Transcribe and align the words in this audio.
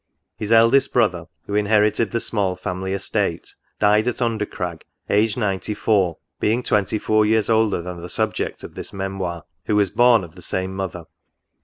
His 0.35 0.51
eldest 0.51 0.93
brother, 0.93 1.27
who 1.45 1.53
inherited 1.53 2.09
the 2.09 2.19
small 2.19 2.55
family 2.55 2.93
estate, 2.93 3.53
died 3.77 4.07
at 4.07 4.19
Under 4.19 4.47
crag, 4.47 4.83
aged 5.11 5.37
ninety 5.37 5.75
four, 5.75 6.17
being 6.39 6.63
twenty 6.63 6.97
four 6.97 7.23
years 7.23 7.51
older 7.51 7.83
than 7.83 8.01
the 8.01 8.09
subject 8.09 8.63
of 8.63 8.73
this 8.73 8.91
Memoir, 8.91 9.43
who 9.65 9.75
was 9.75 9.91
born 9.91 10.23
of 10.23 10.33
the 10.33 10.41
same 10.41 10.73
mother. 10.75 11.05